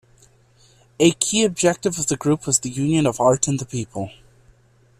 A 0.99 1.11
key 1.11 1.43
objective 1.43 1.99
of 1.99 2.07
the 2.07 2.17
group 2.17 2.47
was 2.47 2.57
the 2.57 2.71
union 2.71 3.05
of 3.05 3.19
art 3.21 3.47
and 3.47 3.59
the 3.59 3.67
people. 3.67 4.09